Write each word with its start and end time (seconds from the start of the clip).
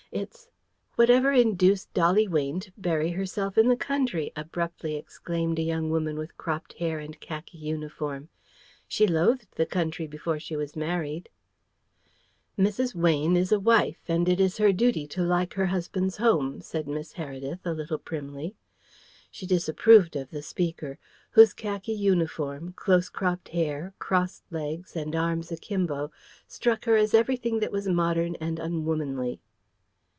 It's" 0.13 0.49
"Whatever 0.97 1.31
induced 1.31 1.93
Dolly 1.93 2.27
Weyne 2.27 2.59
to 2.59 2.73
bury 2.77 3.11
herself 3.11 3.57
in 3.57 3.69
the 3.69 3.77
country?" 3.77 4.33
abruptly 4.35 4.97
exclaimed 4.97 5.57
a 5.57 5.61
young 5.61 5.89
woman 5.89 6.17
with 6.17 6.35
cropped 6.35 6.73
hair 6.73 6.99
and 6.99 7.17
khaki 7.21 7.57
uniform. 7.59 8.27
"She 8.89 9.07
loathed 9.07 9.47
the 9.55 9.65
country 9.65 10.07
before 10.07 10.37
she 10.37 10.57
was 10.57 10.75
married." 10.75 11.29
"Mrs. 12.59 12.93
Weyne 12.93 13.37
is 13.37 13.53
a 13.53 13.59
wife, 13.59 14.01
and 14.09 14.27
it 14.27 14.41
is 14.41 14.57
her 14.57 14.73
duty 14.73 15.07
to 15.07 15.21
like 15.23 15.53
her 15.53 15.67
husband's 15.67 16.17
home," 16.17 16.59
said 16.59 16.89
Miss 16.89 17.13
Heredith 17.13 17.61
a 17.65 17.71
little 17.73 17.97
primly. 17.97 18.57
She 19.31 19.45
disapproved 19.47 20.17
of 20.17 20.29
the 20.29 20.41
speaker, 20.41 20.97
whose 21.31 21.53
khaki 21.53 21.93
uniform, 21.93 22.73
close 22.73 23.07
cropped 23.07 23.47
hair, 23.47 23.93
crossed 23.97 24.43
legs, 24.51 24.93
and 24.97 25.15
arms 25.15 25.53
a 25.53 25.55
kimbo 25.57 26.11
struck 26.49 26.83
her 26.83 26.97
as 26.97 27.13
everything 27.13 27.59
that 27.61 27.71
was 27.71 27.87
modern 27.87 28.35
and 28.41 28.59
unwomanly. 28.59 29.39